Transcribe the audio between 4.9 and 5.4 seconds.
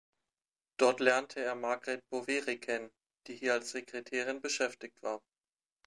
war.